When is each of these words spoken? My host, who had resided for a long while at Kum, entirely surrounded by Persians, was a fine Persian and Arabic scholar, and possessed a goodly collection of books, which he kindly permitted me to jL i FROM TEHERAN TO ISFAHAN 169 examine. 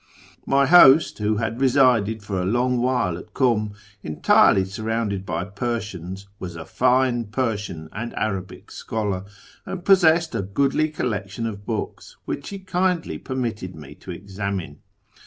My 0.47 0.65
host, 0.65 1.19
who 1.19 1.35
had 1.37 1.61
resided 1.61 2.23
for 2.23 2.41
a 2.41 2.45
long 2.45 2.81
while 2.81 3.19
at 3.19 3.35
Kum, 3.35 3.73
entirely 4.01 4.65
surrounded 4.65 5.27
by 5.27 5.43
Persians, 5.43 6.27
was 6.39 6.55
a 6.55 6.65
fine 6.65 7.25
Persian 7.25 7.87
and 7.93 8.11
Arabic 8.15 8.71
scholar, 8.71 9.25
and 9.63 9.85
possessed 9.85 10.33
a 10.33 10.41
goodly 10.41 10.89
collection 10.89 11.45
of 11.45 11.67
books, 11.67 12.17
which 12.25 12.49
he 12.49 12.57
kindly 12.57 13.19
permitted 13.19 13.75
me 13.75 13.93
to 13.93 13.93
jL 13.93 13.93
i 13.93 13.93
FROM 13.93 13.93
TEHERAN 13.93 13.97
TO 13.97 14.01
ISFAHAN 14.01 14.13
169 14.15 14.15
examine. 14.69 14.77